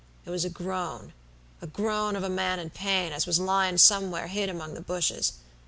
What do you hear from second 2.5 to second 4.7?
in pain, as was lyin' somewhere hid